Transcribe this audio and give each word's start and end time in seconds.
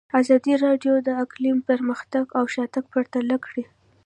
ازادي 0.19 0.53
راډیو 0.65 0.93
د 1.07 1.09
اقلیم 1.23 1.57
پرمختګ 1.69 2.25
او 2.37 2.43
شاتګ 2.53 2.83
پرتله 2.93 3.37
کړی. 3.45 3.63